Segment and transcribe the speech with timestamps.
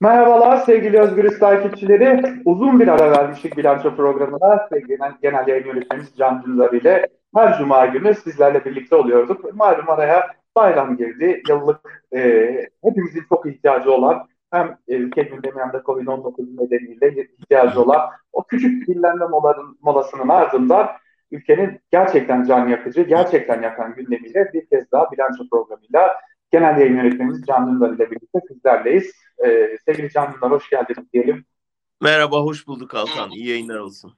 [0.00, 2.22] Merhabalar sevgili Özgürüz takipçileri.
[2.44, 4.66] Uzun bir ara vermiştik bilanço programına.
[4.68, 9.54] Sevgili genel yayın yönetmenimiz Can Dündar ile her cuma günü sizlerle birlikte oluyorduk.
[9.54, 11.42] Malum araya bayram girdi.
[11.48, 12.50] Yıllık e,
[12.84, 18.86] hepimizin çok ihtiyacı olan hem ülke gündemi hem de Covid-19 nedeniyle ihtiyacı olan o küçük
[18.88, 20.88] dinlenme moların, molasının ardından
[21.30, 26.16] ülkenin gerçekten can yakıcı, gerçekten yakan gündemiyle bir kez daha bilanço programıyla
[26.58, 29.12] genel yayın yönetmenimiz Can Dündar ile birlikte sizlerleyiz.
[29.46, 31.44] Ee, sevgili Can Dündar hoş geldiniz diyelim.
[32.00, 33.30] Merhaba, hoş bulduk Altan.
[33.30, 34.14] İyi yayınlar olsun.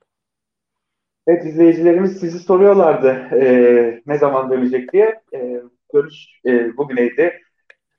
[1.27, 5.23] Evet, izleyicilerimiz sizi soruyorlardı e, ne zaman dönecek diye.
[5.35, 5.63] E,
[5.93, 6.15] görüş
[6.47, 7.41] e, bugüneydi.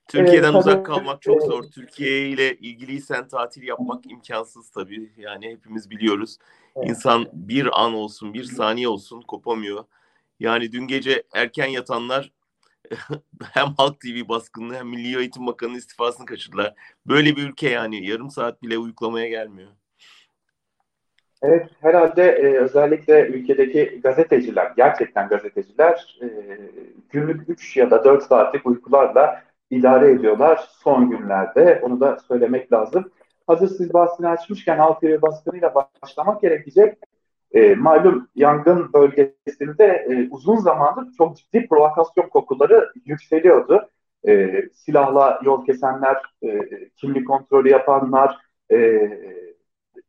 [0.08, 1.62] Türkiye'den ee, uzak kalmak çok zor.
[1.62, 5.12] Türkiye ile ilgiliysen tatil yapmak imkansız tabii.
[5.16, 6.38] Yani hepimiz biliyoruz.
[6.76, 6.88] Evet.
[6.88, 9.84] İnsan bir an olsun, bir saniye olsun kopamıyor.
[10.40, 12.32] Yani dün gece erken yatanlar
[13.52, 16.74] hem Halk TV baskınlığı hem Milli Eğitim Bakanı'nın istifasını kaçırdılar.
[17.06, 19.68] Böyle bir ülke yani yarım saat bile uyuklamaya gelmiyor.
[21.42, 26.26] Evet herhalde e, özellikle ülkedeki gazeteciler, gerçekten gazeteciler e,
[27.10, 31.80] günlük 3 ya da 4 saatlik uykularla idare ediyorlar son günlerde.
[31.82, 33.10] Onu da söylemek lazım.
[33.46, 36.98] Hazır siz bahsini açmışken Halk TV baskınıyla başlamak gerekecek.
[37.52, 43.88] E, malum yangın bölgesinde e, uzun zamandır çok ciddi provokasyon kokuları yükseliyordu.
[44.28, 46.60] E, silahla yol kesenler, e,
[46.96, 48.38] kimlik kontrolü yapanlar,
[48.72, 49.10] e,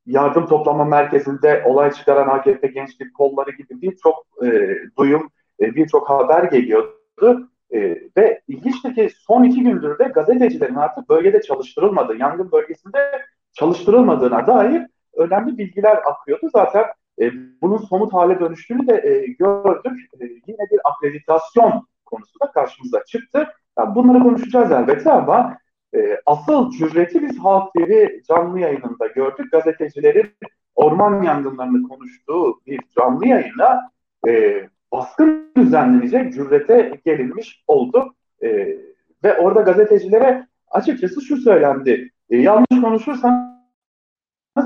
[0.05, 6.43] yardım toplama merkezinde olay çıkaran AKP gençlik kolları gibi birçok e, duyum, e, birçok haber
[6.43, 7.49] geliyordu.
[7.73, 7.79] E,
[8.17, 13.21] ve ilginçtir ki son iki gündür de gazetecilerin artık bölgede çalıştırılmadığı, yangın bölgesinde
[13.53, 14.81] çalıştırılmadığına dair
[15.13, 16.49] önemli bilgiler akıyordu.
[16.53, 16.85] Zaten
[17.21, 20.09] e, bunun somut hale dönüştüğünü de e, gördük.
[20.19, 23.47] E, yine bir akreditasyon konusu da karşımıza çıktı.
[23.79, 25.57] Yani bunları konuşacağız elbette ama
[25.95, 29.51] e, asıl cüreti biz Halk TV canlı yayınında gördük.
[29.51, 30.31] Gazetecilerin
[30.75, 33.91] orman yangınlarını konuştuğu bir canlı yayına
[34.27, 38.15] e, baskın düzenlenecek cürete gelinmiş oldu.
[38.43, 38.77] E,
[39.23, 42.09] ve orada gazetecilere açıkçası şu söylendi.
[42.29, 43.49] E, yanlış konuşursanız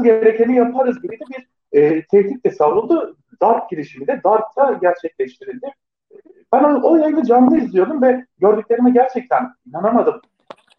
[0.04, 3.18] gerekeni yaparız gibi bir e, tehdit de savruldu.
[3.42, 5.68] Darp girişimi de Darp'ta gerçekleştirildi.
[6.54, 10.22] Ben o, o yayını canlı izliyordum ve gördüklerime gerçekten inanamadım.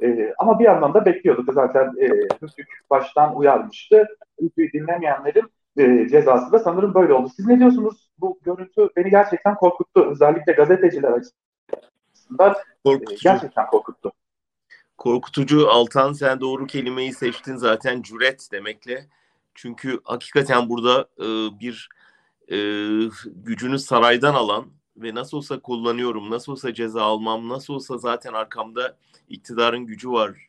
[0.03, 1.55] E, ama bir yandan da bekliyorduk.
[1.55, 2.09] Zaten e,
[2.43, 4.07] Hüsnük baştan uyarmıştı.
[4.41, 5.45] Hüsnük'ü dinlemeyenlerin
[5.77, 7.29] e, cezası da sanırım böyle oldu.
[7.37, 8.11] Siz ne diyorsunuz?
[8.19, 10.07] Bu görüntü beni gerçekten korkuttu.
[10.11, 12.55] Özellikle gazeteciler açısından
[12.87, 12.91] e,
[13.23, 14.13] gerçekten korkuttu.
[14.99, 19.07] Korkutucu Altan sen doğru kelimeyi seçtin zaten cüret demekle.
[19.57, 21.27] Çünkü hakikaten burada e,
[21.61, 21.89] bir
[22.49, 22.59] e,
[23.27, 28.97] gücünü saraydan alan ve nasıl olsa kullanıyorum, nasıl olsa ceza almam, nasıl olsa zaten arkamda
[29.29, 30.47] iktidarın gücü var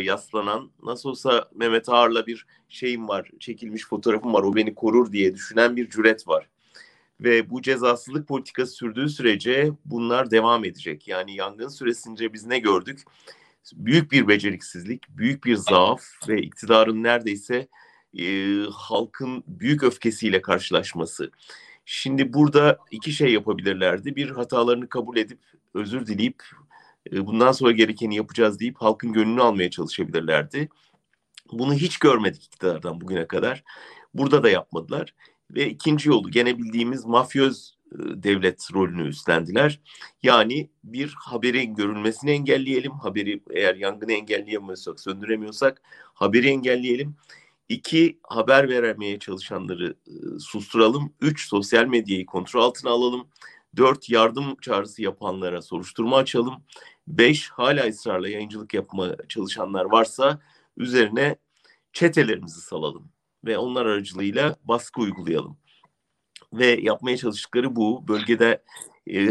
[0.00, 5.34] yaslanan, nasıl olsa Mehmet Ağar'la bir şeyim var, çekilmiş fotoğrafım var, o beni korur diye
[5.34, 6.48] düşünen bir cüret var.
[7.20, 11.08] Ve bu cezasızlık politikası sürdüğü sürece bunlar devam edecek.
[11.08, 13.02] Yani yangın süresince biz ne gördük?
[13.72, 17.68] Büyük bir beceriksizlik, büyük bir zaaf ve iktidarın neredeyse
[18.18, 21.30] e, halkın büyük öfkesiyle karşılaşması.
[21.84, 24.16] Şimdi burada iki şey yapabilirlerdi.
[24.16, 25.38] Bir hatalarını kabul edip
[25.74, 26.42] özür dileyip
[27.12, 30.68] e, bundan sonra gerekeni yapacağız deyip halkın gönlünü almaya çalışabilirlerdi.
[31.52, 33.64] Bunu hiç görmedik iktidardan bugüne kadar.
[34.14, 35.14] Burada da yapmadılar.
[35.50, 39.80] Ve ikinci yolu gene bildiğimiz mafyöz devlet rolünü üstlendiler.
[40.22, 42.92] Yani bir haberin görülmesini engelleyelim.
[42.92, 45.82] Haberi eğer yangını engelleyemiyorsak, söndüremiyorsak
[46.14, 47.16] haberi engelleyelim.
[47.68, 49.96] İki, haber veremeye çalışanları
[50.40, 51.12] susturalım.
[51.20, 53.28] Üç, sosyal medyayı kontrol altına alalım.
[53.76, 56.54] Dört, yardım çağrısı yapanlara soruşturma açalım.
[57.06, 60.40] Beş, hala ısrarla yayıncılık yapma çalışanlar varsa
[60.76, 61.36] üzerine
[61.92, 63.10] çetelerimizi salalım
[63.44, 65.58] ve onlar aracılığıyla baskı uygulayalım.
[66.52, 68.08] Ve yapmaya çalıştıkları bu.
[68.08, 68.62] Bölgede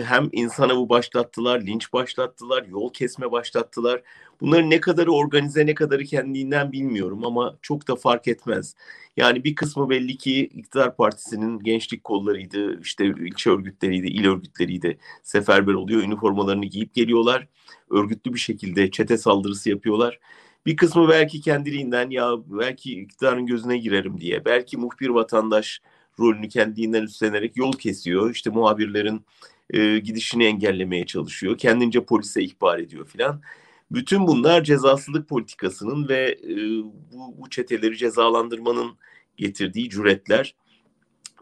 [0.04, 4.02] hem insana bu başlattılar, linç başlattılar, yol kesme başlattılar.
[4.42, 8.76] Bunların ne kadarı organize, ne kadarı kendinden bilmiyorum ama çok da fark etmez.
[9.18, 14.98] Yani bir kısmı belli ki iktidar partisinin gençlik kollarıydı, işte ilçe örgütleriydi, il örgütleriydi.
[15.24, 17.48] Seferber oluyor, üniformalarını giyip geliyorlar.
[17.90, 20.20] Örgütlü bir şekilde çete saldırısı yapıyorlar.
[20.66, 25.82] Bir kısmı belki kendiliğinden ya belki iktidarın gözüne girerim diye, belki muhbir vatandaş
[26.20, 28.32] rolünü kendinden üstlenerek yol kesiyor.
[28.32, 29.26] İşte muhabirlerin
[29.70, 31.58] e, gidişini engellemeye çalışıyor.
[31.58, 33.42] Kendince polise ihbar ediyor filan.
[33.92, 38.92] Bütün bunlar cezasızlık politikasının ve e, bu, bu çeteleri cezalandırmanın
[39.38, 40.56] getirdiği cüretler.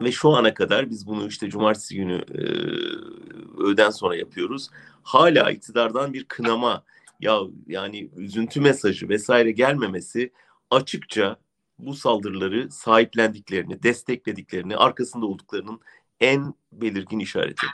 [0.00, 2.42] Ve şu ana kadar biz bunu işte cumartesi günü e,
[3.62, 4.70] öğleden sonra yapıyoruz.
[5.02, 6.82] Hala iktidardan bir kınama
[7.20, 10.32] ya yani üzüntü mesajı vesaire gelmemesi
[10.70, 11.36] açıkça
[11.78, 15.80] bu saldırıları sahiplendiklerini, desteklediklerini, arkasında olduklarının
[16.20, 17.66] en belirgin işareti.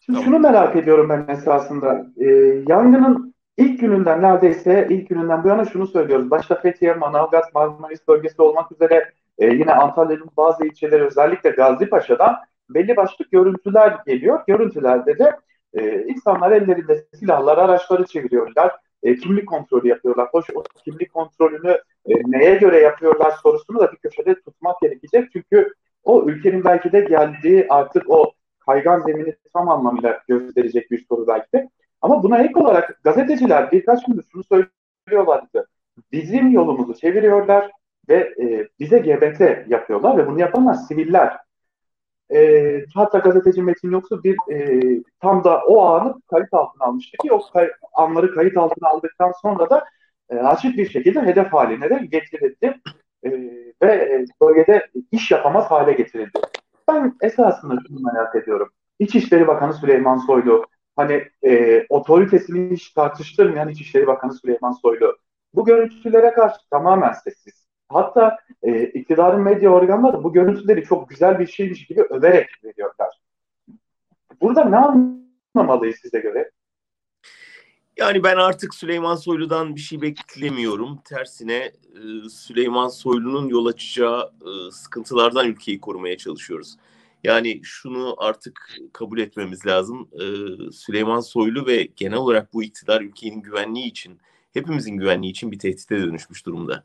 [0.00, 0.24] Şimdi tamam.
[0.24, 2.06] şunu merak ediyorum ben esasında.
[2.16, 2.26] Ee,
[2.68, 6.30] yangının ilk gününden neredeyse ilk gününden bu yana şunu söylüyoruz.
[6.30, 12.36] Başta Fethiye, Manavgat, Marmaris bölgesi olmak üzere e, yine Antalya'nın bazı ilçeleri özellikle Gazipaşa'dan
[12.70, 14.40] belli başlı görüntüler geliyor.
[14.46, 15.36] Görüntülerde de
[15.74, 18.72] e, insanlar ellerinde silahlar, araçları çeviriyorlar.
[19.02, 20.28] E, kimlik kontrolü yapıyorlar.
[20.32, 21.70] Hoş o kimlik kontrolünü
[22.06, 25.32] e, neye göre yapıyorlar sorusunu da bir köşede tutmak gerekecek.
[25.32, 25.74] Çünkü
[26.04, 28.32] o ülkenin belki de geldiği artık o
[28.66, 31.70] kaygan zemini tam anlamıyla gösterecek bir soru belki de.
[32.02, 35.68] Ama buna ek olarak gazeteciler birkaç gündür şunu söylüyorlardı.
[36.12, 37.70] Bizim yolumuzu çeviriyorlar
[38.08, 41.36] ve e, bize GBT yapıyorlar ve bunu yapanlar siviller.
[42.34, 44.80] E, hatta gazeteci Metin Yoksu bir e,
[45.20, 49.70] tam da o anı kayıt altına almıştı ki o kay, anları kayıt altına aldıktan sonra
[49.70, 49.84] da
[50.30, 52.80] e, açık bir şekilde hedef haline de getirildi
[53.24, 53.30] e,
[53.82, 56.40] ve bölgede iş yapamaz hale getirildi.
[56.88, 58.68] Ben esasında şunu merak ediyorum.
[58.98, 60.66] İçişleri Bakanı Süleyman Soylu,
[60.96, 65.16] hani e, otoritesini hiç tartıştırmayan İçişleri Bakanı Süleyman Soylu,
[65.54, 67.66] bu görüntülere karşı tamamen sessiz.
[67.88, 73.20] Hatta e, iktidarın medya organları bu görüntüleri çok güzel bir şeymiş gibi överek veriyorlar.
[74.40, 74.76] Burada ne
[75.54, 76.50] anlamalıyız size göre?
[77.96, 80.98] Yani ben artık Süleyman Soylu'dan bir şey beklemiyorum.
[81.04, 86.76] Tersine e, Süleyman Soylu'nun yol açacağı e, sıkıntılardan ülkeyi korumaya çalışıyoruz.
[87.26, 90.08] Yani şunu artık kabul etmemiz lazım.
[90.12, 90.24] E,
[90.72, 94.18] Süleyman Soylu ve genel olarak bu iktidar ülkenin güvenliği için,
[94.52, 96.84] hepimizin güvenliği için bir tehdite dönüşmüş durumda.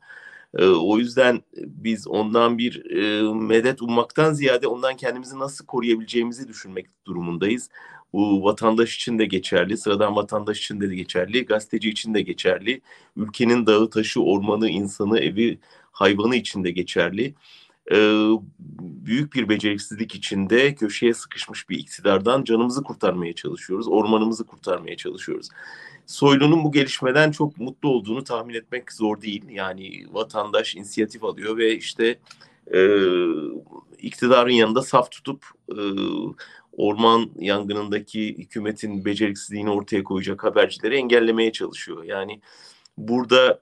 [0.60, 2.84] O yüzden biz ondan bir
[3.32, 7.70] medet ummaktan ziyade ondan kendimizi nasıl koruyabileceğimizi düşünmek durumundayız.
[8.12, 12.80] Bu vatandaş için de geçerli, sıradan vatandaş için de geçerli, gazeteci için de geçerli,
[13.16, 15.58] ülkenin dağı, taşı, ormanı, insanı, evi,
[15.92, 17.34] hayvanı için de geçerli.
[17.90, 18.28] Ee,
[18.80, 25.48] büyük bir beceriksizlik içinde köşeye sıkışmış bir iktidardan canımızı kurtarmaya çalışıyoruz, ormanımızı kurtarmaya çalışıyoruz.
[26.06, 29.44] Soylu'nun bu gelişmeden çok mutlu olduğunu tahmin etmek zor değil.
[29.50, 32.18] Yani vatandaş inisiyatif alıyor ve işte
[32.74, 32.98] e,
[33.98, 35.80] iktidarın yanında saf tutup e,
[36.72, 42.04] orman yangınındaki hükümetin beceriksizliğini ortaya koyacak habercileri engellemeye çalışıyor.
[42.04, 42.40] Yani
[42.98, 43.60] burada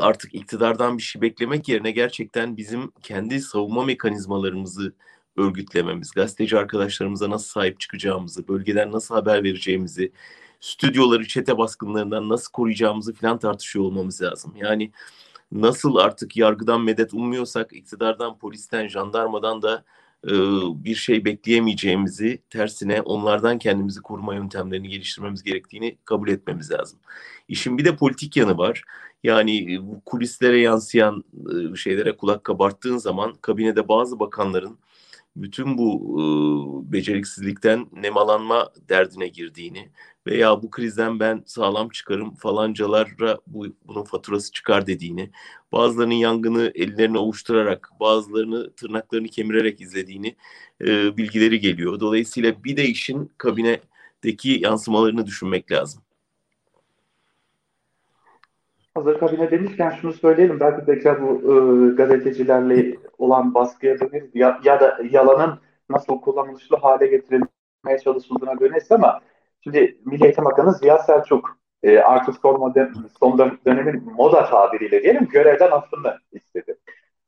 [0.00, 4.92] artık iktidardan bir şey beklemek yerine gerçekten bizim kendi savunma mekanizmalarımızı
[5.36, 10.12] örgütlememiz, gazeteci arkadaşlarımıza nasıl sahip çıkacağımızı, bölgeden nasıl haber vereceğimizi,
[10.60, 14.54] stüdyoları çete baskınlarından nasıl koruyacağımızı falan tartışıyor olmamız lazım.
[14.56, 14.92] Yani
[15.52, 19.84] nasıl artık yargıdan medet ummuyorsak iktidardan, polisten, jandarmadan da
[20.26, 20.32] e,
[20.84, 26.98] bir şey bekleyemeyeceğimizi tersine onlardan kendimizi koruma yöntemlerini geliştirmemiz gerektiğini kabul etmemiz lazım.
[27.48, 28.84] İşin bir de politik yanı var.
[29.22, 31.24] Yani bu kulislere yansıyan
[31.72, 34.78] e, şeylere kulak kabarttığın zaman kabinede bazı bakanların
[35.36, 36.22] bütün bu e,
[36.92, 39.88] beceriksizlikten nemalanma derdine girdiğini
[40.26, 45.30] veya bu krizden ben sağlam çıkarım falancalara bu, bunun faturası çıkar dediğini,
[45.72, 50.36] bazılarının yangını ellerini ovuşturarak, bazılarını tırnaklarını kemirerek izlediğini
[50.80, 52.00] e, bilgileri geliyor.
[52.00, 56.02] Dolayısıyla bir de işin kabinedeki yansımalarını düşünmek lazım.
[58.94, 60.60] Hazır kabine demişken şunu söyleyelim.
[60.60, 64.30] Belki tekrar bu e, gazetecilerle olan baskıya döneriz.
[64.34, 65.60] Ya, ya da yalanın
[65.90, 69.20] nasıl kullanılışlı hale getirilmeye çalışıldığına döneriz ama
[69.60, 75.28] şimdi Milli Eğitim Bakanı Ziya Selçuk e, artık son, modern, son dönemin moda tabiriyle diyelim
[75.28, 76.78] görevden affını istedi.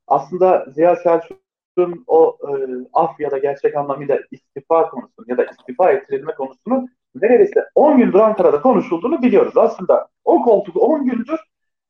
[0.07, 2.51] Aslında Ziya Selçuk'un o e,
[2.93, 8.19] af ya da gerçek anlamıyla istifa konusunu ya da istifa ettirilme konusunu neredeyse 10 gündür
[8.19, 9.57] Ankara'da konuşulduğunu biliyoruz.
[9.57, 11.41] Aslında o koltuk 10 gündür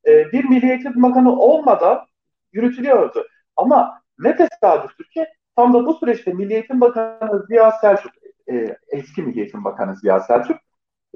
[0.07, 2.07] e, bir Milli Eğitim Bakanı olmadan
[2.53, 3.27] yürütülüyordu.
[3.57, 8.13] Ama ne tesadüftür ki tam da bu süreçte Milli Eğitim Bakanı Ziya Selçuk,
[8.51, 10.57] e, eski Milli Eğitim Bakanı Ziya Selçuk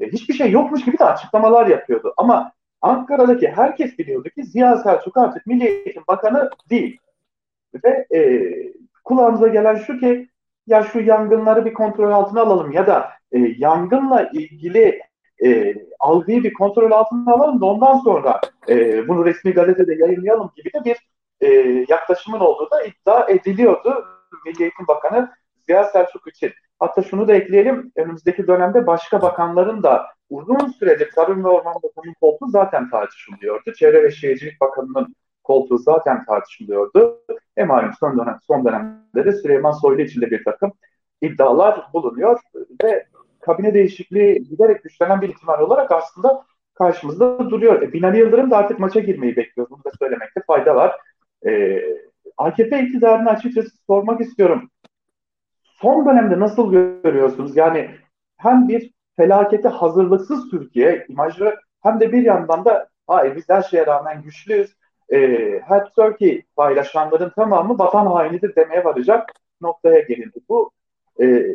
[0.00, 2.14] e, hiçbir şey yokmuş gibi de açıklamalar yapıyordu.
[2.16, 6.98] Ama Ankara'daki herkes biliyordu ki Ziya Selçuk artık Milli Eğitim Bakanı değil.
[7.84, 8.40] Ve e,
[9.04, 10.28] kulağımıza gelen şu ki
[10.66, 15.00] ya şu yangınları bir kontrol altına alalım ya da e, yangınla ilgili
[15.44, 20.72] e, algıyı bir kontrol altına alalım da ondan sonra e, bunu resmi gazetede yayınlayalım gibi
[20.72, 20.96] de bir
[21.40, 21.48] e,
[21.88, 24.04] yaklaşımın olduğu da iddia ediliyordu
[24.46, 25.32] Milli Eğitim Bakanı
[25.66, 26.52] Ziya Selçuk için.
[26.78, 32.14] Hatta şunu da ekleyelim, önümüzdeki dönemde başka bakanların da uzun süredir Tarım ve Orman Bakanı'nın
[32.20, 33.72] koltuğu zaten tartışılıyordu.
[33.72, 35.14] Çevre ve Şehircilik Bakanı'nın
[35.44, 37.20] koltuğu zaten tartışılıyordu.
[37.56, 40.72] E malum son, dönem, son dönemde de Süleyman Soylu için de bir takım
[41.20, 42.40] iddialar bulunuyor
[42.84, 43.06] ve
[43.40, 47.82] kabine değişikliği giderek güçlenen bir ihtimal olarak aslında karşımızda duruyor.
[47.82, 49.68] E, Binali Yıldırım da artık maça girmeyi bekliyor.
[49.70, 50.96] Bunu da söylemekte fayda var.
[51.46, 51.82] E,
[52.36, 54.70] AKP iktidarını açıkçası sormak istiyorum.
[55.62, 57.56] Son dönemde nasıl görüyorsunuz?
[57.56, 57.90] Yani
[58.36, 63.86] hem bir felakete hazırlıksız Türkiye imajı hem de bir yandan da hayır biz her şeye
[63.86, 64.76] rağmen güçlüyüz.
[65.12, 65.18] E,
[65.64, 70.38] Help Turkey paylaşanların tamamı vatan hainidir demeye varacak noktaya gelindi.
[70.48, 70.70] Bu
[71.20, 71.46] e,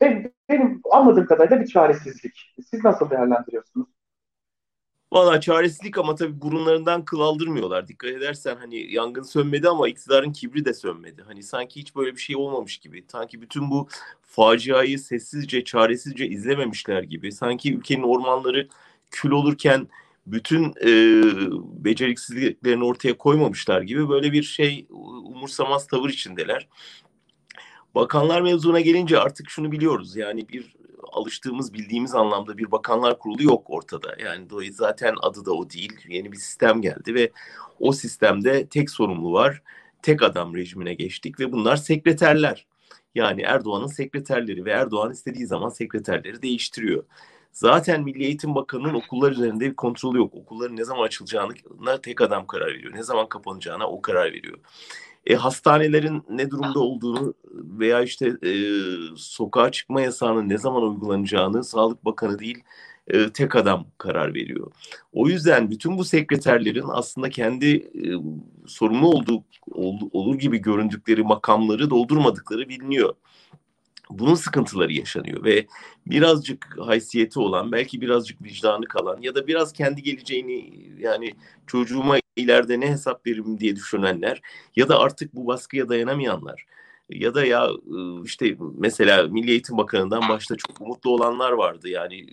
[0.00, 2.54] benim, benim anladığım kadarıyla bir çaresizlik.
[2.70, 3.88] Siz nasıl değerlendiriyorsunuz?
[5.12, 7.88] Valla çaresizlik ama tabii burunlarından kıl aldırmıyorlar.
[7.88, 11.22] Dikkat edersen hani yangın sönmedi ama iktidarın kibri de sönmedi.
[11.26, 13.04] Hani sanki hiç böyle bir şey olmamış gibi.
[13.12, 13.88] Sanki bütün bu
[14.22, 17.32] faciayı sessizce, çaresizce izlememişler gibi.
[17.32, 18.68] Sanki ülkenin ormanları
[19.10, 19.88] kül olurken
[20.26, 20.90] bütün e,
[21.84, 24.86] beceriksizliklerini ortaya koymamışlar gibi böyle bir şey
[25.24, 26.68] umursamaz tavır içindeler.
[27.94, 30.16] Bakanlar mevzuna gelince artık şunu biliyoruz.
[30.16, 30.74] Yani bir
[31.12, 34.16] alıştığımız, bildiğimiz anlamda bir bakanlar kurulu yok ortada.
[34.18, 35.92] Yani zaten adı da o değil.
[36.08, 37.30] Yeni bir sistem geldi ve
[37.80, 39.62] o sistemde tek sorumlu var.
[40.02, 42.66] Tek adam rejimine geçtik ve bunlar sekreterler.
[43.14, 47.04] Yani Erdoğan'ın sekreterleri ve Erdoğan istediği zaman sekreterleri değiştiriyor.
[47.52, 50.34] Zaten Milli Eğitim Bakanı'nın okullar üzerinde bir kontrolü yok.
[50.34, 52.94] Okulların ne zaman açılacağına tek adam karar veriyor.
[52.94, 54.58] Ne zaman kapanacağına o karar veriyor
[55.26, 58.52] e, hastanelerin ne durumda olduğunu veya işte e,
[59.16, 62.62] sokağa çıkma yasağının ne zaman uygulanacağını Sağlık Bakanı değil
[63.08, 64.72] e, tek adam karar veriyor.
[65.12, 68.06] O yüzden bütün bu sekreterlerin aslında kendi e,
[68.66, 73.14] sorumlu olduğu ol, olur gibi göründükleri makamları doldurmadıkları biliniyor
[74.10, 75.66] bunun sıkıntıları yaşanıyor ve
[76.06, 81.34] birazcık haysiyeti olan belki birazcık vicdanı kalan ya da biraz kendi geleceğini yani
[81.66, 84.40] çocuğuma ileride ne hesap veririm diye düşünenler
[84.76, 86.66] ya da artık bu baskıya dayanamayanlar
[87.10, 92.26] ya da ya ıı, işte mesela Milli Eğitim Bakanı'ndan başta çok umutlu olanlar vardı yani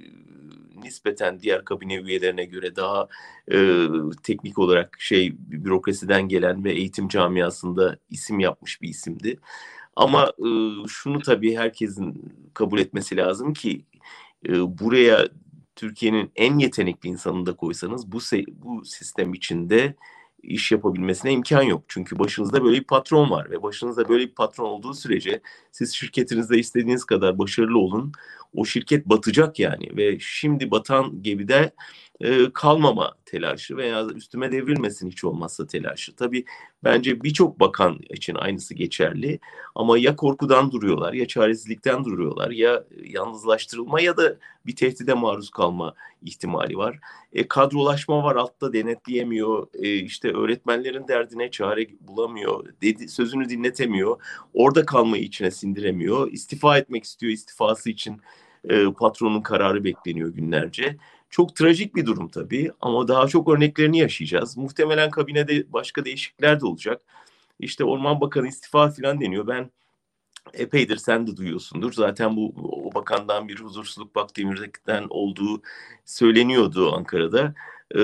[0.84, 3.08] nispeten diğer kabine üyelerine göre daha
[3.52, 3.88] e,
[4.24, 9.40] teknik olarak şey bürokrasiden gelen ve eğitim camiasında isim yapmış bir isimdi.
[9.98, 10.50] Ama e,
[10.88, 13.86] şunu tabii herkesin kabul etmesi lazım ki
[14.50, 15.28] e, buraya
[15.76, 19.96] Türkiye'nin en yetenekli insanını da koysanız bu bu sistem içinde
[20.44, 21.84] iş yapabilmesine imkan yok.
[21.88, 26.60] Çünkü başınızda böyle bir patron var ve başınızda böyle bir patron olduğu sürece siz şirketinizde
[26.60, 28.12] istediğiniz kadar başarılı olun.
[28.54, 31.72] O şirket batacak yani ve şimdi batan gemide
[32.22, 36.16] e, kalmama telaşı veya üstüme devrilmesin hiç olmazsa telaşı.
[36.16, 36.46] Tabii
[36.84, 39.40] bence birçok bakan için aynısı geçerli
[39.76, 45.94] ama ya korkudan duruyorlar ya çaresizlikten duruyorlar ya yalnızlaştırılma ya da bir tehdide maruz kalma
[46.22, 47.00] ihtimali var.
[47.34, 54.22] E, kadrolaşma var altta denetleyemiyor e, işte öğretmenlerin derdine çare bulamıyor dedi, sözünü dinletemiyor
[54.54, 58.22] orada kalmayı içine sindiremiyor istifa etmek istiyor istifası için
[58.70, 60.98] e, patronun kararı bekleniyor günlerce.
[61.30, 64.58] Çok trajik bir durum tabii ama daha çok örneklerini yaşayacağız.
[64.58, 67.02] Muhtemelen kabinede başka değişiklikler de olacak.
[67.60, 69.48] İşte Orman Bakanı istifa falan deniyor.
[69.48, 69.72] Ben
[70.54, 71.94] epeydir sen de duyuyorsundur.
[71.94, 75.62] Zaten bu o bakandan bir huzursuzluk Bakdemir'den olduğu
[76.06, 77.54] söyleniyordu Ankara'da.
[77.92, 78.02] Ee,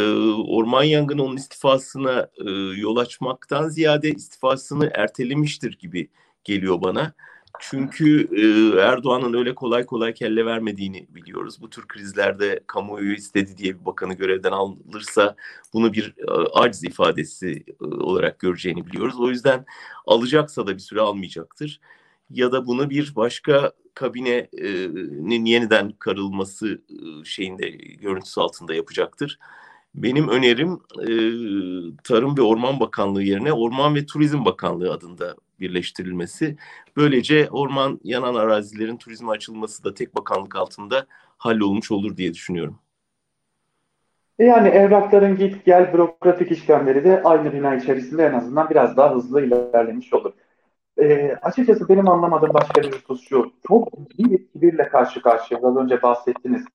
[0.47, 2.49] orman yangını onun istifasına e,
[2.79, 6.09] yol açmaktan ziyade istifasını ertelemiştir gibi
[6.43, 7.13] geliyor bana.
[7.59, 8.43] Çünkü e,
[8.81, 11.61] Erdoğan'ın öyle kolay kolay kelle vermediğini biliyoruz.
[11.61, 15.35] Bu tür krizlerde kamuoyu istedi diye bir bakanı görevden alırsa
[15.73, 19.19] bunu bir e, aciz ifadesi e, olarak göreceğini biliyoruz.
[19.19, 19.65] O yüzden
[20.07, 21.79] alacaksa da bir süre almayacaktır.
[22.29, 29.39] Ya da bunu bir başka kabinenin yeniden karılması e, şeyinde görüntüsü altında yapacaktır.
[29.95, 31.07] Benim önerim e,
[32.03, 36.57] Tarım ve Orman Bakanlığı yerine Orman ve Turizm Bakanlığı adında birleştirilmesi.
[36.97, 41.05] Böylece orman yanan arazilerin turizme açılması da tek bakanlık altında
[41.37, 42.79] hallolmuş olur diye düşünüyorum.
[44.39, 49.45] Yani evrakların git gel bürokratik işlemleri de aynı bina içerisinde en azından biraz daha hızlı
[49.45, 50.33] ilerlemiş olur.
[50.97, 53.51] E, açıkçası benim anlamadığım başka bir husus şu.
[53.67, 55.59] Çok ciddi bir kibirle karşı karşıya.
[55.63, 56.65] Az önce bahsettiniz.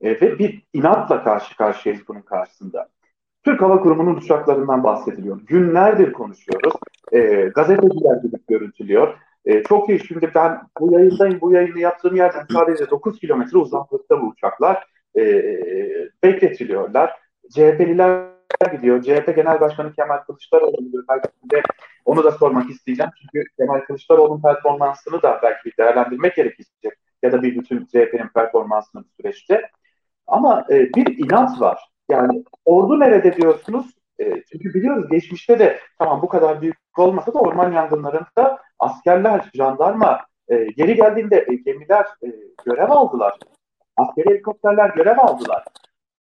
[0.00, 2.88] E, ve bir inatla karşı karşıyayız bunun karşısında.
[3.44, 5.40] Türk Hava Kurumu'nun uçaklarından bahsediliyor.
[5.46, 6.72] Günlerdir konuşuyoruz.
[7.12, 9.18] E, gazeteciler gidip görüntülüyor.
[9.44, 11.40] E, çok iyi şimdi ben bu yayındayım.
[11.40, 14.86] Bu yayını yaptığım yerden sadece 9 kilometre uzaklıkta bu uçaklar
[15.16, 15.22] e,
[16.22, 17.12] bekletiliyorlar.
[17.50, 18.30] CHP'liler
[18.72, 19.02] gidiyor.
[19.02, 21.62] CHP Genel Başkanı Kemal Kılıçdaroğlu gidiyor.
[22.04, 23.10] Onu da sormak isteyeceğim.
[23.20, 26.92] Çünkü Kemal Kılıçdaroğlu'nun performansını da belki değerlendirmek gerekecek.
[27.22, 29.70] Ya da bir bütün CHP'nin performansını bu süreçte.
[30.26, 31.78] Ama e, bir inat var.
[32.08, 33.86] Yani ordu nerede diyorsunuz?
[34.20, 40.20] E, çünkü biliyoruz geçmişte de tamam bu kadar büyük olmasa da orman yangınlarında askerler, jandarma
[40.48, 42.28] e, geri geldiğinde e, gemiler e,
[42.64, 43.38] görev aldılar.
[43.96, 45.64] Askeri helikopterler görev aldılar.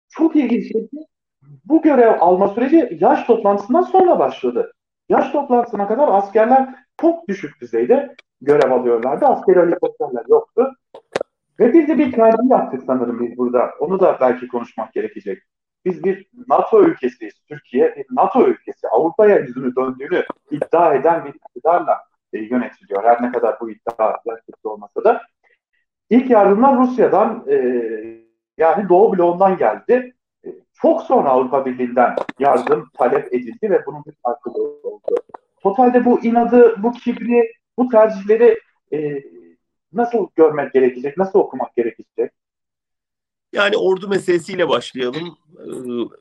[0.09, 0.89] çok ilginç şey
[1.65, 4.73] bu görev alma süreci yaş toplantısından sonra başladı.
[5.09, 9.25] Yaş toplantısına kadar askerler çok düşük düzeyde görev alıyorlardı.
[9.25, 10.71] Askeri helikopterler yoktu.
[11.59, 13.69] Ve biz de bir tercih yaptık sanırım biz burada.
[13.79, 15.43] Onu da belki konuşmak gerekecek.
[15.85, 17.33] Biz bir NATO ülkesiyiz.
[17.49, 18.87] Türkiye bir NATO ülkesi.
[18.87, 22.01] Avrupa'ya yüzünü döndüğünü iddia eden bir iktidarla
[22.33, 23.03] e, yönetiliyor.
[23.03, 25.21] Her ne kadar bu iddia gerçekçi olmasa da.
[26.09, 27.55] İlk yardımlar Rusya'dan e,
[28.57, 30.13] yani Doğu bloğundan geldi.
[30.45, 35.15] E, çok sonra Avrupa Birliği'nden yardım talep edildi ve bunun bir farklı oldu.
[35.61, 38.59] Totalde bu inadı, bu kibri, bu tercihleri
[38.93, 39.23] e,
[39.93, 42.31] nasıl görmek gerekecek, nasıl okumak gerekecek?
[43.55, 45.37] Yani ordu meselesiyle başlayalım.
[45.59, 46.15] Ee,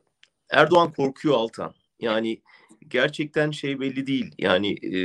[0.50, 1.74] Erdoğan korkuyor Altan.
[2.00, 2.42] Yani
[2.88, 4.34] gerçekten şey belli değil.
[4.38, 4.98] Yani e,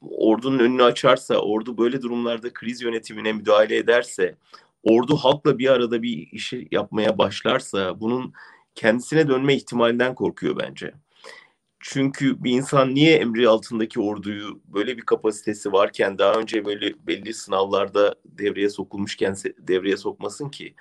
[0.00, 4.34] ordunun önünü açarsa, ordu böyle durumlarda kriz yönetimine müdahale ederse,
[4.82, 8.32] ordu halkla bir arada bir işi yapmaya başlarsa bunun
[8.74, 10.94] kendisine dönme ihtimalinden korkuyor bence.
[11.80, 17.34] Çünkü bir insan niye emri altındaki orduyu böyle bir kapasitesi varken daha önce böyle belli
[17.34, 20.74] sınavlarda devreye sokulmuşken devreye sokmasın ki?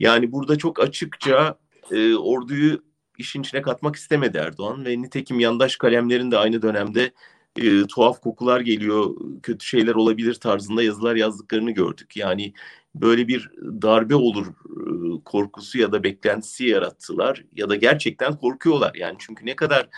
[0.00, 1.58] Yani burada çok açıkça
[1.90, 2.82] e, orduyu
[3.18, 7.12] işin içine katmak istemedi Erdoğan ve nitekim yandaş kalemlerin de aynı dönemde
[7.56, 12.16] e, tuhaf kokular geliyor, kötü şeyler olabilir tarzında yazılar yazdıklarını gördük.
[12.16, 12.52] Yani
[12.94, 13.50] böyle bir
[13.82, 18.94] darbe olur e, korkusu ya da beklentisi yarattılar ya da gerçekten korkuyorlar.
[18.94, 19.88] Yani çünkü ne kadar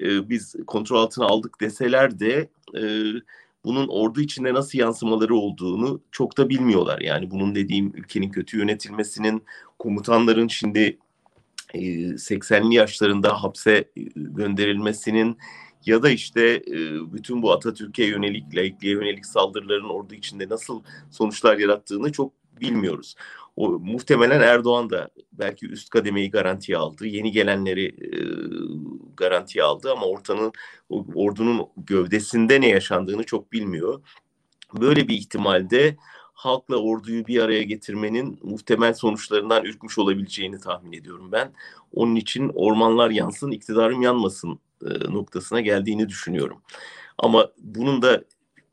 [0.00, 2.82] e, biz kontrol altına aldık deseler de e,
[3.66, 7.00] bunun ordu içinde nasıl yansımaları olduğunu çok da bilmiyorlar.
[7.00, 9.44] Yani bunun dediğim ülkenin kötü yönetilmesinin,
[9.78, 10.98] komutanların şimdi
[11.74, 15.38] 80'li yaşlarında hapse gönderilmesinin
[15.86, 16.62] ya da işte
[17.12, 23.14] bütün bu Atatürk'e yönelik, laikliğe yönelik saldırıların ordu içinde nasıl sonuçlar yarattığını çok bilmiyoruz.
[23.56, 27.06] O muhtemelen Erdoğan da belki üst kademeyi garantiye aldı.
[27.06, 28.10] Yeni gelenleri e,
[29.16, 30.52] garantiye aldı ama ortanın
[31.14, 34.00] ordunun gövdesinde ne yaşandığını çok bilmiyor.
[34.80, 35.96] Böyle bir ihtimalde
[36.32, 41.52] halkla orduyu bir araya getirmenin muhtemel sonuçlarından ürkmüş olabileceğini tahmin ediyorum ben.
[41.92, 46.62] Onun için ormanlar yansın, iktidarım yanmasın e, noktasına geldiğini düşünüyorum.
[47.18, 48.24] Ama bunun da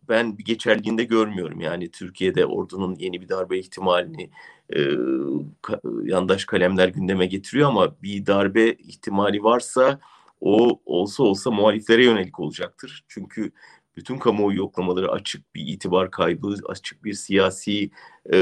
[0.09, 1.61] ben bir geçerliğinde görmüyorum.
[1.61, 4.29] Yani Türkiye'de ordunun yeni bir darbe ihtimalini
[6.03, 9.99] yandaş kalemler gündeme getiriyor ama bir darbe ihtimali varsa
[10.41, 13.05] o olsa olsa muhaliflere yönelik olacaktır.
[13.07, 13.51] Çünkü
[13.97, 17.91] bütün kamuoyu yoklamaları açık bir itibar kaybı, açık bir siyasi
[18.33, 18.37] e,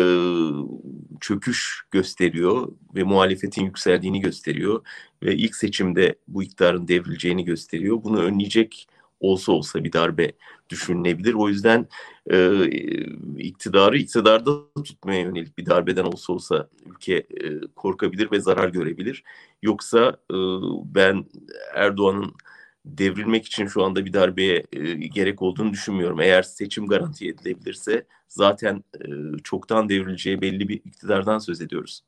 [1.21, 4.85] çöküş gösteriyor ve muhalefetin yükseldiğini gösteriyor
[5.23, 8.03] ve ilk seçimde bu iktidarın devrileceğini gösteriyor.
[8.03, 8.87] Bunu önleyecek
[9.21, 10.31] olsa olsa bir darbe
[10.69, 11.33] düşünülebilir.
[11.33, 11.87] O yüzden
[12.31, 12.65] e,
[13.37, 14.51] iktidarı iktidarda
[14.83, 19.23] tutmaya yönelik bir darbeden olsa olsa ülke e, korkabilir ve zarar görebilir.
[19.61, 20.35] Yoksa e,
[20.95, 21.25] ben
[21.75, 22.33] Erdoğan'ın
[22.85, 26.21] devrilmek için şu anda bir darbeye e, gerek olduğunu düşünmüyorum.
[26.21, 29.07] Eğer seçim garanti edilebilirse zaten e,
[29.43, 32.03] çoktan devrileceği belli bir iktidardan söz ediyoruz.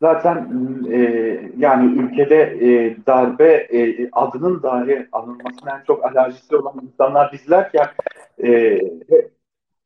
[0.00, 0.48] Zaten
[0.90, 1.00] e,
[1.56, 7.86] yani ülkede e, darbe e, adının dahi anılmasına en çok alerjisi olan insanlar bizlerken
[8.44, 8.80] e,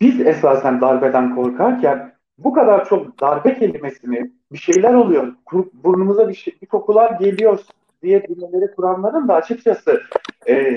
[0.00, 5.34] biz esasen darbeden korkarken bu kadar çok darbe kelimesini bir şeyler oluyor,
[5.72, 7.60] burnumuza bir, şey, bir kokular geliyor
[8.02, 10.02] diye cümleleri kuranların da açıkçası
[10.48, 10.76] e,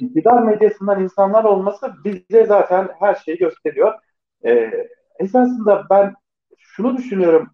[0.00, 3.94] iktidar medyasından insanlar olması bize zaten her şeyi gösteriyor.
[4.44, 4.70] E,
[5.18, 6.14] esasında ben
[6.58, 7.50] şunu düşünüyorum,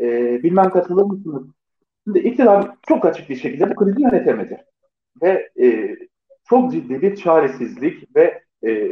[0.00, 1.46] e, bilmem katılır mısınız?
[2.04, 4.64] Şimdi iktidar çok açık bir şekilde bu krizi yönetemedi.
[5.22, 5.96] Ve e,
[6.48, 8.90] çok ciddi bir çaresizlik ve e,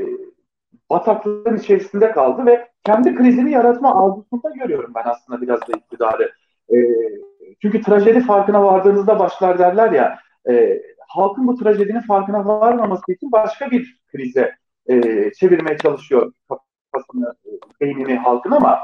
[0.91, 6.33] bataklığın içerisinde kaldı ve kendi krizini yaratma arzusunda görüyorum ben aslında biraz da iktidarı.
[6.75, 6.77] E,
[7.63, 10.19] çünkü trajedi farkına vardığınızda başlar derler ya,
[10.51, 14.55] e, halkın bu trajedinin farkına varmaması için başka bir krize
[14.87, 18.79] e, çevirmeye çalışıyor kafasını, e, beynini halkın ama,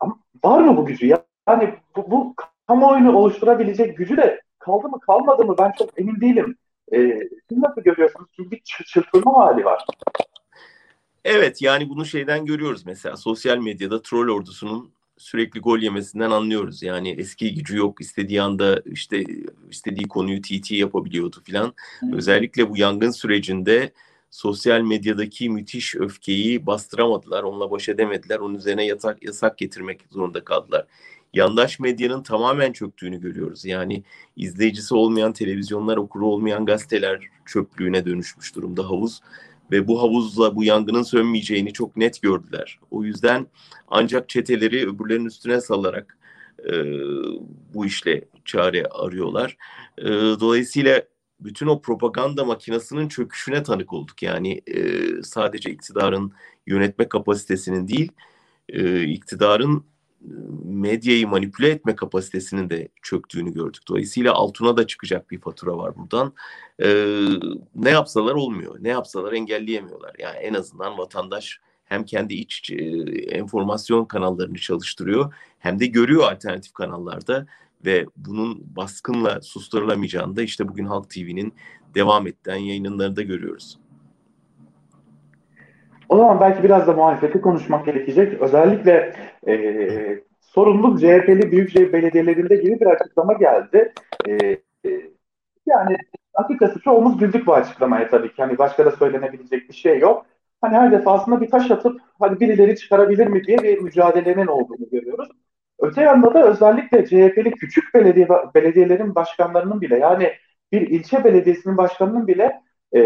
[0.00, 1.06] ama var mı bu gücü?
[1.48, 2.34] Yani bu, bu
[2.66, 6.56] kamuoyunu oluşturabilecek gücü de kaldı mı kalmadı mı ben çok emin değilim.
[6.92, 6.98] E,
[7.48, 8.28] siz nasıl görüyorsunuz?
[8.36, 9.86] Çünkü bir çırpınma hali var.
[11.24, 16.82] Evet yani bunu şeyden görüyoruz mesela sosyal medyada troll ordusunun sürekli gol yemesinden anlıyoruz.
[16.82, 19.24] Yani eski gücü yok istediği anda işte
[19.70, 21.74] istediği konuyu TT yapabiliyordu filan.
[22.12, 23.92] Özellikle bu yangın sürecinde
[24.30, 27.42] sosyal medyadaki müthiş öfkeyi bastıramadılar.
[27.42, 28.38] Onunla baş edemediler.
[28.38, 30.86] Onun üzerine yasak, yasak getirmek zorunda kaldılar.
[31.34, 33.64] Yandaş medyanın tamamen çöktüğünü görüyoruz.
[33.64, 34.02] Yani
[34.36, 39.20] izleyicisi olmayan televizyonlar, okuru olmayan gazeteler çöplüğüne dönüşmüş durumda havuz
[39.70, 42.78] ve bu havuzla bu yangının sönmeyeceğini çok net gördüler.
[42.90, 43.46] O yüzden
[43.88, 46.18] ancak çeteleri öbürlerinin üstüne salarak
[46.64, 46.72] e,
[47.74, 49.56] bu işle çare arıyorlar.
[49.98, 50.04] E,
[50.40, 51.02] dolayısıyla
[51.40, 54.22] bütün o propaganda makinasının çöküşüne tanık olduk.
[54.22, 54.82] Yani e,
[55.22, 56.32] sadece iktidarın
[56.66, 58.12] yönetme kapasitesinin değil,
[58.68, 59.84] e, iktidarın
[60.64, 63.82] medyayı manipüle etme kapasitesinin de çöktüğünü gördük.
[63.88, 66.34] Dolayısıyla altına da çıkacak bir fatura var buradan.
[66.82, 67.26] Ee,
[67.74, 68.76] ne yapsalar olmuyor.
[68.80, 70.12] Ne yapsalar engelleyemiyorlar.
[70.18, 72.76] Yani en azından vatandaş hem kendi iç e,
[73.30, 77.46] enformasyon kanallarını çalıştırıyor hem de görüyor alternatif kanallarda
[77.84, 81.54] ve bunun baskınla susturulamayacağını da işte bugün Halk TV'nin
[81.94, 83.78] devam eden yayınlarında görüyoruz.
[86.08, 88.42] O zaman belki biraz da muhalefeti konuşmak gerekecek.
[88.42, 89.14] Özellikle
[89.48, 93.92] e, sorumluluk CHP'li büyükşehir belediyelerinde gibi bir açıklama geldi.
[94.28, 94.58] E,
[95.66, 95.96] yani
[96.34, 98.42] açıkçası çoğumuz güldük bu açıklamaya tabii ki.
[98.42, 100.26] Hani başka da söylenebilecek bir şey yok.
[100.60, 105.28] Hani her defasında bir taş atıp hadi birileri çıkarabilir mi diye bir mücadelenin olduğunu görüyoruz.
[105.80, 110.32] Öte yanda da özellikle CHP'li küçük belediye belediyelerin başkanlarının bile yani
[110.72, 112.60] bir ilçe belediyesinin başkanının bile
[112.92, 113.00] e,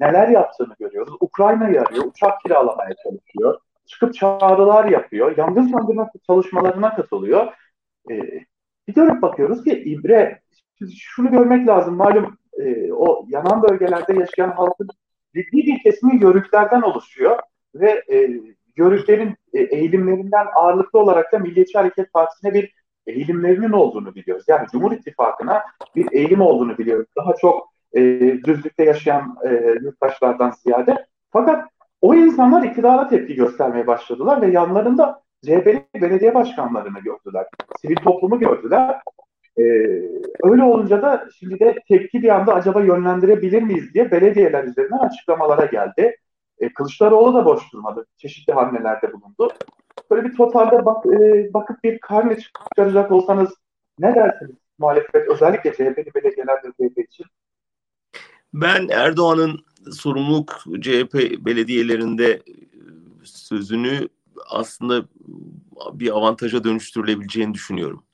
[0.00, 1.14] neler yaptığını görüyoruz.
[1.20, 7.52] Ukrayna'yı arıyor, uçak kiralamaya çalışıyor, çıkıp çağrılar yapıyor, yangın söndürme çalışmalarına katılıyor.
[8.10, 8.14] E,
[8.88, 10.40] bir dönüp bakıyoruz ki İbre,
[10.98, 14.88] şunu görmek lazım, malum e, o yanan bölgelerde yaşayan halkın
[15.34, 17.38] ciddi bir kesimi yörüklerden oluşuyor
[17.74, 18.40] ve e,
[18.78, 22.74] yörüklerin e, eğilimlerinden ağırlıklı olarak da Milliyetçi Hareket Partisi'ne bir
[23.06, 24.44] eğilimlerinin olduğunu biliyoruz.
[24.48, 25.62] Yani Cumhur İttifakı'na
[25.96, 27.06] bir eğilim olduğunu biliyoruz.
[27.16, 28.00] Daha çok e,
[28.44, 29.48] düzlükte yaşayan e,
[29.82, 31.06] yurttaşlardan ziyade.
[31.32, 31.68] Fakat
[32.00, 37.46] o insanlar iktidara tepki göstermeye başladılar ve yanlarında CHP'li belediye başkanlarını gördüler.
[37.80, 39.00] Sivil toplumu gördüler.
[39.58, 39.62] Ee,
[40.42, 45.64] öyle olunca da şimdi de tepki bir anda acaba yönlendirebilir miyiz diye belediyeler üzerinden açıklamalara
[45.64, 46.16] geldi.
[46.60, 48.06] E, Kılıçdaroğlu da boş durmadı.
[48.16, 49.52] Çeşitli hamlelerde bulundu.
[50.10, 53.54] Böyle bir totalde bak, e, bakıp bir karne çıkaracak olsanız
[53.98, 57.26] ne dersiniz muhalefet özellikle CHP'li belediyeler CHP için?
[58.54, 61.14] Ben Erdoğan'ın sorumluluk CHP
[61.46, 62.42] belediyelerinde e,
[63.24, 64.08] sözünü
[64.50, 65.08] aslında
[65.92, 68.04] bir avantaja dönüştürülebileceğini düşünüyorum.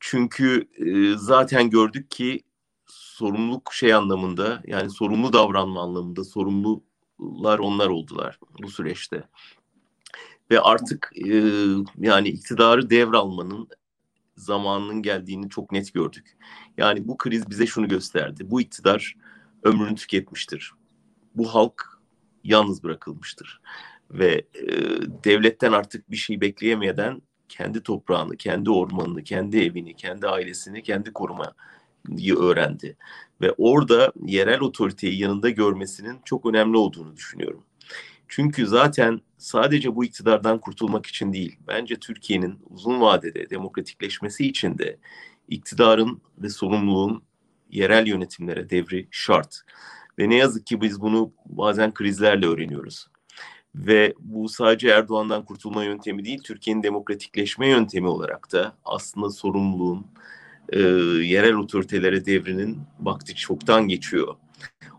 [0.00, 2.40] Çünkü e, zaten gördük ki
[2.86, 6.24] sorumluluk şey anlamında yani sorumlu davranma anlamında
[7.18, 9.24] sorumlular onlar oldular bu süreçte.
[10.50, 11.42] Ve artık e,
[11.98, 13.68] yani iktidarı devralmanın
[14.36, 16.36] zamanının geldiğini çok net gördük.
[16.76, 18.50] Yani bu kriz bize şunu gösterdi.
[18.50, 19.14] Bu iktidar
[19.62, 20.72] ömrünü tüketmiştir.
[21.34, 22.00] Bu halk
[22.44, 23.60] yalnız bırakılmıştır.
[24.10, 24.66] Ve e,
[25.24, 31.50] devletten artık bir şey bekleyemeden kendi toprağını, kendi ormanını, kendi evini, kendi ailesini, kendi korumayı
[32.36, 32.96] öğrendi.
[33.40, 37.62] Ve orada yerel otoriteyi yanında görmesinin çok önemli olduğunu düşünüyorum.
[38.28, 44.98] Çünkü zaten sadece bu iktidardan kurtulmak için değil, bence Türkiye'nin uzun vadede demokratikleşmesi için de
[45.48, 47.22] iktidarın ve sorumluluğun
[47.70, 49.60] yerel yönetimlere devri şart.
[50.18, 53.06] Ve ne yazık ki biz bunu bazen krizlerle öğreniyoruz.
[53.74, 60.06] Ve bu sadece Erdoğan'dan kurtulma yöntemi değil, Türkiye'nin demokratikleşme yöntemi olarak da aslında sorumluluğun
[60.72, 60.80] e,
[61.22, 64.34] yerel otoritelere devrinin vakti çoktan geçiyor.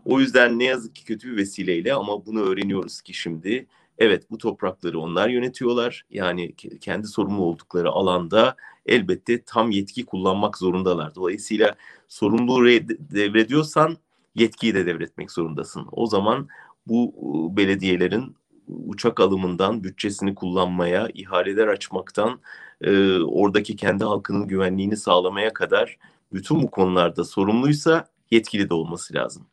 [0.04, 3.66] O yüzden ne yazık ki kötü bir vesileyle ama bunu öğreniyoruz ki şimdi
[3.98, 6.06] evet bu toprakları onlar yönetiyorlar.
[6.10, 11.14] Yani kendi sorumlu oldukları alanda elbette tam yetki kullanmak zorundalar.
[11.14, 11.76] Dolayısıyla
[12.08, 12.66] sorumluluğu
[12.98, 13.96] devrediyorsan
[14.34, 15.86] yetkiyi de devretmek zorundasın.
[15.92, 16.48] O zaman
[16.86, 17.12] bu
[17.56, 18.36] belediyelerin
[18.68, 22.40] uçak alımından bütçesini kullanmaya, ihaleler açmaktan,
[22.80, 25.98] e, oradaki kendi halkının güvenliğini sağlamaya kadar
[26.32, 29.46] bütün bu konularda sorumluysa yetkili de olması lazım.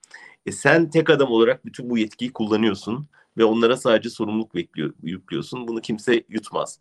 [0.45, 5.67] E sen tek adam olarak bütün bu yetkiyi kullanıyorsun ve onlara sadece sorumluluk bekliyor, yüklüyorsun.
[5.67, 6.79] Bunu kimse yutmaz.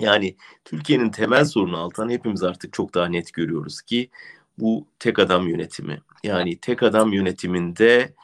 [0.00, 4.10] Yani Türkiye'nin temel sorunu Altan hepimiz artık çok daha net görüyoruz ki
[4.58, 6.00] bu tek adam yönetimi.
[6.24, 8.14] Yani tek adam yönetiminde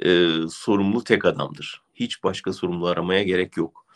[0.00, 1.82] e, sorumlu tek adamdır.
[2.00, 3.86] Hiç başka sorumlu aramaya gerek yok.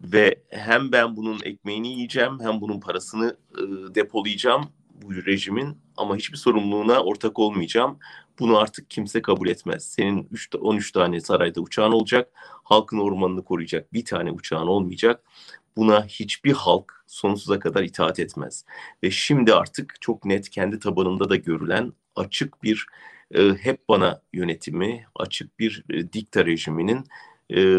[0.00, 3.62] Ve hem ben bunun ekmeğini yiyeceğim hem bunun parasını e,
[3.94, 4.68] depolayacağım
[5.02, 7.98] bu rejimin ama hiçbir sorumluluğuna ortak olmayacağım.
[8.38, 9.84] Bunu artık kimse kabul etmez.
[9.84, 12.30] Senin 3, 13 tane sarayda uçağın olacak.
[12.64, 15.24] Halkın ormanını koruyacak bir tane uçağın olmayacak.
[15.76, 18.64] Buna hiçbir halk sonsuza kadar itaat etmez.
[19.02, 22.86] Ve şimdi artık çok net kendi tabanında da görülen açık bir
[23.34, 27.04] e, hep bana yönetimi, açık bir e, dikta rejiminin
[27.50, 27.76] e,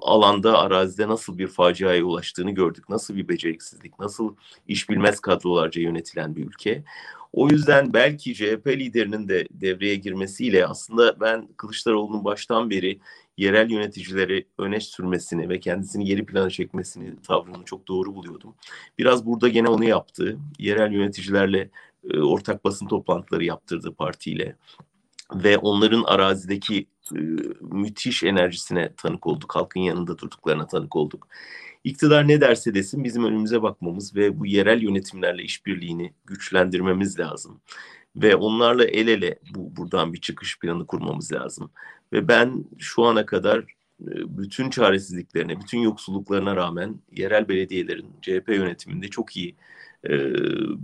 [0.00, 2.88] alanda, arazide nasıl bir faciaya ulaştığını gördük.
[2.88, 4.34] Nasıl bir beceriksizlik, nasıl
[4.68, 6.84] iş bilmez kadrolarca yönetilen bir ülke.
[7.32, 13.00] O yüzden belki CHP liderinin de devreye girmesiyle aslında ben Kılıçdaroğlu'nun baştan beri
[13.36, 18.54] yerel yöneticileri öne sürmesini ve kendisini geri plana çekmesini tavrını çok doğru buluyordum.
[18.98, 20.38] Biraz burada gene onu yaptı.
[20.58, 21.70] Yerel yöneticilerle
[22.10, 24.56] e, ortak basın toplantıları yaptırdı partiyle
[25.34, 26.86] ve onların arazideki
[27.60, 29.56] müthiş enerjisine tanık olduk.
[29.56, 31.28] Halkın yanında durduklarına tanık olduk.
[31.84, 37.60] İktidar ne derse desin bizim önümüze bakmamız ve bu yerel yönetimlerle işbirliğini güçlendirmemiz lazım.
[38.16, 41.70] Ve onlarla el ele bu buradan bir çıkış planı kurmamız lazım.
[42.12, 43.58] Ve ben şu ana kadar
[44.00, 49.56] e, bütün çaresizliklerine, bütün yoksulluklarına rağmen yerel belediyelerin CHP yönetiminde çok iyi
[50.04, 50.10] e,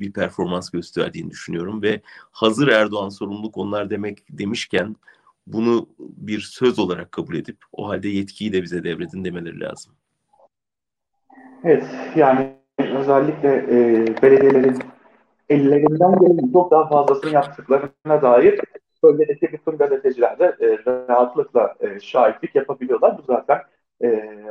[0.00, 2.00] bir performans gösterdiğini düşünüyorum ve
[2.32, 4.96] hazır Erdoğan sorumluluk onlar demek demişken
[5.46, 9.92] bunu bir söz olarak kabul edip o halde yetkiyi de bize devredin demeleri lazım.
[11.64, 11.84] Evet
[12.16, 14.78] yani özellikle e, belediyelerin
[15.48, 18.60] ellerinden gelen çok daha fazlasını yaptıklarına dair
[19.02, 23.18] bölgedeki bütün gazeteciler de e, rahatlıkla e, şahitlik yapabiliyorlar.
[23.18, 23.58] Bu zaten
[24.00, 24.06] e,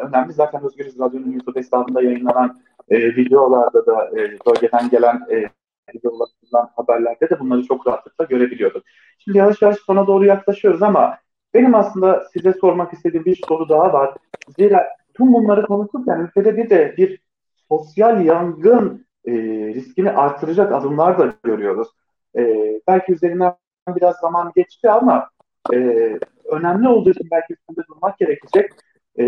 [0.07, 0.33] önemli.
[0.33, 5.49] Zaten Özgürüz Radyo'nun YouTube hesabında yayınlanan e, videolarda da e, bölgeden gelen e,
[5.95, 8.83] videolarından haberlerde de bunları çok rahatlıkla görebiliyorduk.
[9.19, 11.17] Şimdi yavaş yavaş sona doğru yaklaşıyoruz ama
[11.53, 14.15] benim aslında size sormak istediğim bir soru daha var.
[14.57, 17.19] Zira tüm bunları konuşurken ülkede bir de bir
[17.69, 19.31] sosyal yangın e,
[19.73, 21.87] riskini artıracak adımlar da görüyoruz.
[22.37, 23.53] E, belki üzerinden
[23.87, 25.29] biraz zaman geçti ama
[25.73, 25.77] e,
[26.45, 28.71] önemli olduğu için belki üstünde durmak gerekecek.
[29.19, 29.25] E,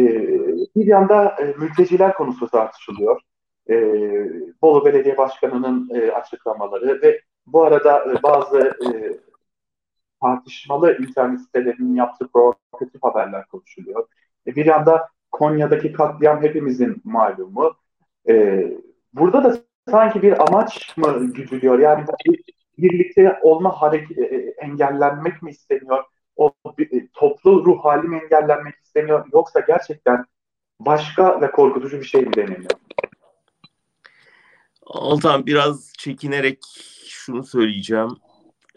[0.75, 3.21] bir yanda e, mülteciler konusu tartışılıyor.
[3.69, 3.75] E,
[4.61, 9.19] Bolu Belediye Başkanı'nın e, açıklamaları ve bu arada e, bazı e,
[10.21, 14.07] tartışmalı internet sitelerinin yaptığı provokatif haberler konuşuluyor.
[14.47, 17.75] E, bir yanda Konya'daki katliam hepimizin malumu.
[18.29, 18.65] E,
[19.13, 19.57] burada da
[19.89, 21.79] sanki bir amaç mı güdülüyor?
[21.79, 22.43] Yani bir
[22.77, 26.03] birlikte olma hareket e, engellenmek mi isteniyor?
[26.35, 29.25] O bir, toplu ruh hali mi engellenmek isteniyor?
[29.33, 30.25] Yoksa gerçekten
[30.79, 32.71] başka ve korkutucu bir şey mi deniliyor?
[34.85, 36.59] Altan biraz çekinerek
[37.07, 38.09] şunu söyleyeceğim.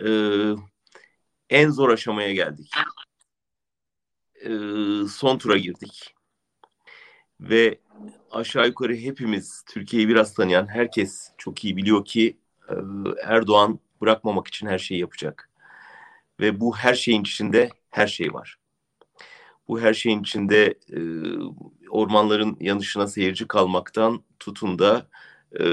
[0.07, 0.53] Ee,
[1.51, 2.71] en zor aşamaya geldik.
[4.45, 4.49] Ee,
[5.09, 6.15] son tura girdik.
[7.41, 7.81] Ve
[8.31, 12.39] aşağı yukarı hepimiz Türkiye'yi biraz tanıyan herkes çok iyi biliyor ki
[12.69, 12.75] e,
[13.25, 15.51] Erdoğan bırakmamak için her şeyi yapacak.
[16.41, 18.59] Ve bu her şeyin içinde her şey var.
[19.69, 21.01] Bu her şeyin içinde e,
[21.89, 25.09] ormanların yanışına seyirci kalmaktan tutun da
[25.53, 25.65] e,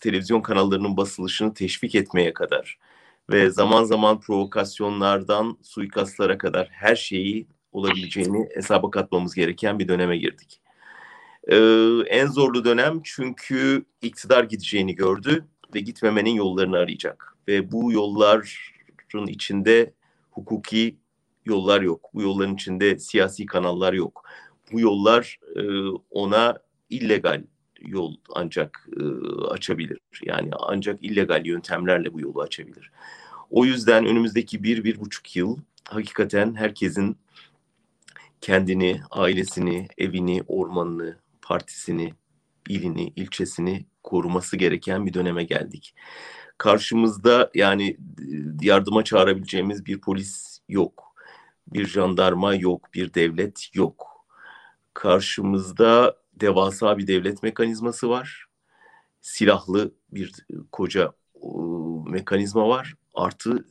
[0.00, 2.78] televizyon kanallarının basılışını teşvik etmeye kadar
[3.30, 10.60] ve zaman zaman provokasyonlardan suikastlara kadar her şeyi olabileceğini hesaba katmamız gereken bir döneme girdik.
[11.48, 11.56] Ee,
[12.06, 17.36] en zorlu dönem çünkü iktidar gideceğini gördü ve gitmemenin yollarını arayacak.
[17.48, 19.94] Ve bu yolların içinde
[20.30, 20.96] hukuki
[21.44, 22.10] yollar yok.
[22.14, 24.24] Bu yolların içinde siyasi kanallar yok.
[24.72, 25.62] Bu yollar e,
[26.10, 26.58] ona
[26.90, 27.44] illegal
[27.80, 29.04] yol ancak e,
[29.48, 29.98] açabilir.
[30.22, 32.90] Yani ancak illegal yöntemlerle bu yolu açabilir.
[33.50, 35.58] O yüzden önümüzdeki bir, bir buçuk yıl
[35.88, 37.16] hakikaten herkesin
[38.40, 42.14] kendini, ailesini, evini, ormanını, partisini,
[42.68, 45.94] ilini, ilçesini koruması gereken bir döneme geldik.
[46.58, 47.96] Karşımızda yani
[48.60, 51.14] yardıma çağırabileceğimiz bir polis yok.
[51.66, 54.26] Bir jandarma yok, bir devlet yok.
[54.94, 58.46] Karşımızda devasa bir devlet mekanizması var.
[59.20, 60.32] Silahlı bir
[60.72, 61.12] koca
[62.06, 62.94] mekanizma var.
[63.14, 63.64] Artı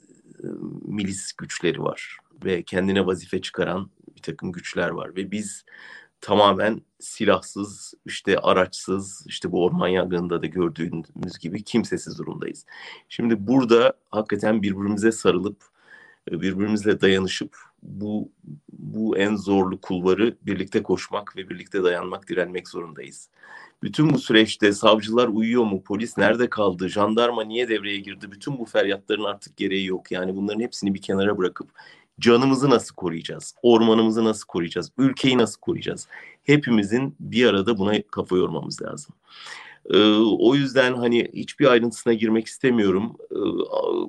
[0.81, 5.65] milis güçleri var ve kendine vazife çıkaran bir takım güçler var ve biz
[6.21, 12.65] tamamen silahsız, işte araçsız, işte bu orman yangınında da gördüğümüz gibi kimsesiz durumdayız.
[13.09, 15.63] Şimdi burada hakikaten birbirimize sarılıp,
[16.31, 18.31] e, birbirimizle dayanışıp bu
[18.69, 23.29] bu en zorlu kulvarı birlikte koşmak ve birlikte dayanmak, direnmek zorundayız.
[23.83, 28.65] Bütün bu süreçte savcılar uyuyor mu, polis nerede kaldı, jandarma niye devreye girdi, bütün bu
[28.65, 30.11] feryatların artık gereği yok.
[30.11, 31.69] Yani bunların hepsini bir kenara bırakıp
[32.19, 33.55] canımızı nasıl koruyacağız?
[33.61, 34.91] Ormanımızı nasıl koruyacağız?
[34.97, 36.07] Ülkeyi nasıl koruyacağız?
[36.43, 39.15] Hepimizin bir arada buna kafa yormamız lazım.
[39.89, 43.17] Ee, o yüzden hani hiçbir ayrıntısına girmek istemiyorum.
[43.31, 43.35] Ee,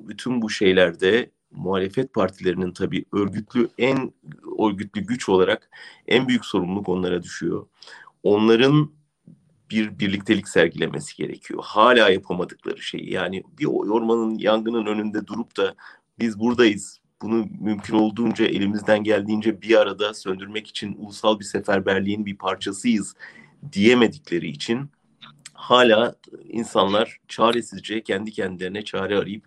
[0.07, 4.13] bütün bu şeylerde muhalefet partilerinin tabii örgütlü en
[4.59, 5.69] örgütlü güç olarak
[6.07, 7.67] en büyük sorumluluk onlara düşüyor.
[8.23, 8.91] Onların
[9.71, 11.59] bir birliktelik sergilemesi gerekiyor.
[11.63, 15.75] Hala yapamadıkları şeyi yani bir ormanın yangının önünde durup da
[16.19, 22.37] biz buradayız bunu mümkün olduğunca elimizden geldiğince bir arada söndürmek için ulusal bir seferberliğin bir
[22.37, 23.15] parçasıyız
[23.71, 24.89] diyemedikleri için
[25.53, 26.15] hala
[26.49, 29.43] insanlar çaresizce kendi kendilerine çare arayıp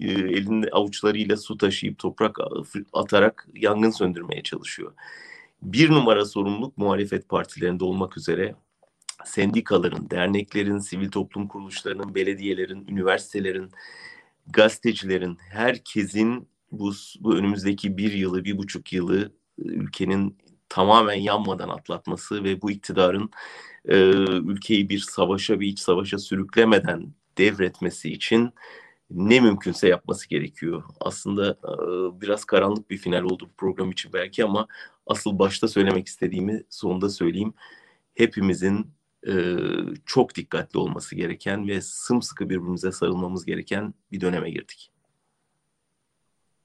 [0.00, 2.36] e, elinde avuçlarıyla su taşıyıp toprak
[2.92, 4.92] atarak yangın söndürmeye çalışıyor.
[5.62, 8.54] Bir numara sorumluluk muhalefet partilerinde olmak üzere
[9.24, 13.70] sendikaların, derneklerin, sivil toplum kuruluşlarının, belediyelerin, üniversitelerin,
[14.46, 22.44] gazetecilerin, herkesin bu, bu önümüzdeki bir yılı, bir buçuk yılı e, ülkenin tamamen yanmadan atlatması
[22.44, 23.30] ve bu iktidarın
[23.88, 23.96] e,
[24.50, 28.52] ülkeyi bir savaşa, bir iç savaşa sürüklemeden devretmesi için
[29.10, 30.82] ne mümkünse yapması gerekiyor.
[31.00, 34.66] Aslında e, biraz karanlık bir final oldu bu program için belki ama
[35.06, 37.54] asıl başta söylemek istediğimi sonunda söyleyeyim.
[38.14, 38.86] Hepimizin
[39.26, 39.32] e,
[40.06, 44.92] çok dikkatli olması gereken ve sımsıkı birbirimize sarılmamız gereken bir döneme girdik.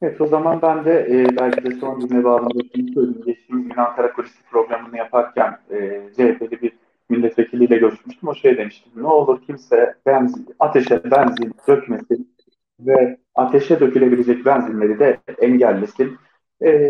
[0.01, 3.23] Evet o zaman ben de e, belki de son cümle bağlamında şunu söyleyeyim.
[3.25, 6.73] Geçtiğimiz gün Ankara Kulisi programını yaparken e, CHP'li bir
[7.09, 8.29] milletvekiliyle görüşmüştüm.
[8.29, 8.89] O şey demişti.
[8.95, 12.32] Ne olur kimse benzin, ateşe benzin dökmesin
[12.79, 16.17] ve ateşe dökülebilecek benzinleri de engellesin.
[16.63, 16.89] E,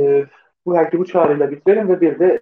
[0.66, 2.42] bu belki bu çağrıyla bitirelim ve bir de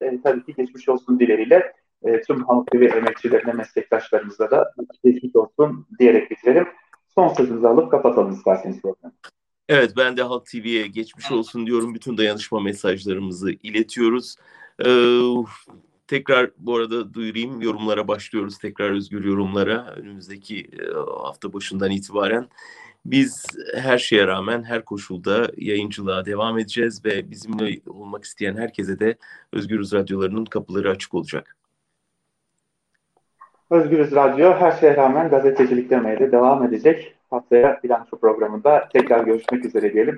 [0.00, 1.72] e, tabii ki geçmiş olsun dileriyle
[2.04, 4.72] e, tüm Halk TV emekçilerine, meslektaşlarımıza da
[5.04, 6.68] geçmiş olsun diyerek bitirelim.
[7.14, 9.14] Son sözünüzü alıp kapatalım isterseniz programı.
[9.68, 11.94] Evet ben de Halk TV'ye geçmiş olsun diyorum.
[11.94, 14.36] Bütün dayanışma mesajlarımızı iletiyoruz.
[14.84, 14.88] Ee,
[16.06, 18.58] tekrar bu arada duyurayım yorumlara başlıyoruz.
[18.58, 22.48] Tekrar özgür yorumlara önümüzdeki e, hafta başından itibaren.
[23.04, 29.16] Biz her şeye rağmen her koşulda yayıncılığa devam edeceğiz ve bizimle olmak isteyen herkese de
[29.52, 31.56] Özgürüz Radyolarının kapıları açık olacak.
[33.70, 37.14] Özgürüz Radyo her şeye rağmen gazetecilik demeye de devam edecek.
[37.30, 40.10] Haftaya bilanço programında tekrar görüşmek üzere diyelim.